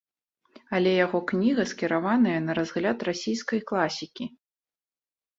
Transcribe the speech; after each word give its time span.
Але 0.75 0.91
яго 1.05 1.19
кніга 1.31 1.65
скіраваная 1.71 2.33
на 2.45 2.55
разгляд 2.59 2.97
расійскай 3.09 3.61
класікі. 3.73 4.25